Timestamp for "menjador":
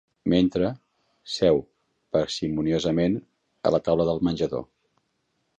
4.31-4.69